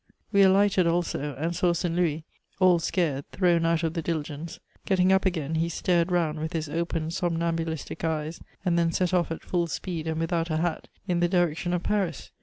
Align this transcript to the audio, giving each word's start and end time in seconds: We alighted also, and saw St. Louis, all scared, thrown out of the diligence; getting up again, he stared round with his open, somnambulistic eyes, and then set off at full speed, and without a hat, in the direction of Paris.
We 0.31 0.41
alighted 0.41 0.87
also, 0.87 1.35
and 1.35 1.55
saw 1.55 1.73
St. 1.73 1.93
Louis, 1.93 2.23
all 2.59 2.79
scared, 2.79 3.29
thrown 3.31 3.67
out 3.67 3.83
of 3.83 3.93
the 3.93 4.01
diligence; 4.01 4.59
getting 4.83 5.13
up 5.13 5.27
again, 5.27 5.53
he 5.53 5.69
stared 5.69 6.11
round 6.11 6.39
with 6.39 6.53
his 6.53 6.67
open, 6.67 7.11
somnambulistic 7.11 8.03
eyes, 8.03 8.41
and 8.65 8.79
then 8.79 8.91
set 8.91 9.13
off 9.13 9.29
at 9.29 9.43
full 9.43 9.67
speed, 9.67 10.07
and 10.07 10.19
without 10.19 10.49
a 10.49 10.57
hat, 10.57 10.87
in 11.07 11.19
the 11.19 11.29
direction 11.29 11.71
of 11.71 11.83
Paris. 11.83 12.31